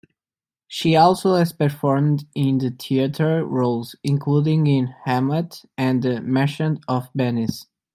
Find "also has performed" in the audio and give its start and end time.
0.95-2.25